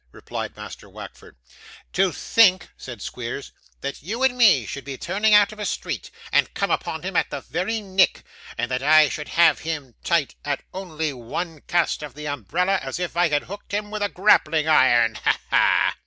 replied 0.11 0.57
Master 0.57 0.89
Wackford. 0.89 1.35
'To 1.93 2.11
think,' 2.11 2.69
said 2.75 3.03
Squeers, 3.03 3.51
'that 3.81 4.01
you 4.01 4.23
and 4.23 4.35
me 4.35 4.65
should 4.65 4.83
be 4.83 4.97
turning 4.97 5.35
out 5.35 5.51
of 5.51 5.59
a 5.59 5.63
street, 5.67 6.09
and 6.31 6.51
come 6.55 6.71
upon 6.71 7.03
him 7.03 7.15
at 7.15 7.29
the 7.29 7.41
very 7.41 7.81
nick; 7.81 8.23
and 8.57 8.71
that 8.71 8.81
I 8.81 9.09
should 9.09 9.27
have 9.27 9.59
him 9.59 9.93
tight, 10.03 10.33
at 10.43 10.63
only 10.73 11.13
one 11.13 11.61
cast 11.67 12.01
of 12.01 12.15
the 12.15 12.27
umbrella, 12.27 12.79
as 12.81 12.97
if 12.99 13.15
I 13.15 13.29
had 13.29 13.43
hooked 13.43 13.73
him 13.75 13.91
with 13.91 14.01
a 14.01 14.09
grappling 14.09 14.67
iron! 14.67 15.19
Ha, 15.23 15.39
ha! 15.51 15.97